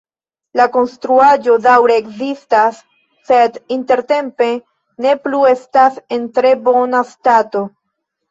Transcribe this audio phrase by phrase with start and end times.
[0.59, 2.79] La konstruaĵo daŭre ekzistas,
[3.27, 4.49] sed intertempe
[5.07, 7.63] ne plu estas en tre bona stato.